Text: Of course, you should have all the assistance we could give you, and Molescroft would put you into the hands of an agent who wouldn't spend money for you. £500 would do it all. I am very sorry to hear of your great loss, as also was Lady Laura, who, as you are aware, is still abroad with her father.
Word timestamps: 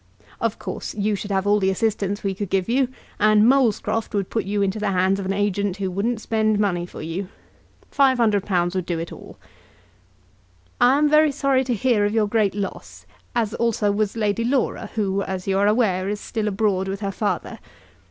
Of 0.39 0.57
course, 0.57 0.95
you 0.95 1.13
should 1.13 1.29
have 1.29 1.45
all 1.45 1.59
the 1.59 1.69
assistance 1.69 2.23
we 2.23 2.33
could 2.33 2.49
give 2.49 2.67
you, 2.67 2.87
and 3.19 3.47
Molescroft 3.47 4.15
would 4.15 4.31
put 4.31 4.45
you 4.45 4.63
into 4.63 4.79
the 4.79 4.89
hands 4.93 5.19
of 5.19 5.27
an 5.27 5.31
agent 5.33 5.77
who 5.77 5.91
wouldn't 5.91 6.19
spend 6.19 6.57
money 6.57 6.87
for 6.87 7.03
you. 7.03 7.27
£500 7.91 8.73
would 8.73 8.85
do 8.87 8.97
it 8.97 9.11
all. 9.11 9.37
I 10.81 10.97
am 10.97 11.07
very 11.07 11.31
sorry 11.31 11.63
to 11.65 11.75
hear 11.75 12.03
of 12.03 12.15
your 12.15 12.25
great 12.25 12.55
loss, 12.55 13.05
as 13.35 13.53
also 13.53 13.91
was 13.91 14.17
Lady 14.17 14.43
Laura, 14.43 14.89
who, 14.95 15.21
as 15.21 15.45
you 15.47 15.59
are 15.59 15.67
aware, 15.67 16.09
is 16.09 16.19
still 16.19 16.47
abroad 16.47 16.87
with 16.87 17.01
her 17.01 17.11
father. 17.11 17.59